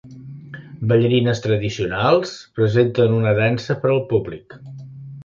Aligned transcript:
Ballarines 0.91 1.41
tradicionals, 1.43 2.31
presenten 2.61 3.13
una 3.19 3.35
dansa 3.41 3.77
per 3.85 3.93
al 3.93 4.01
públic. 4.15 4.57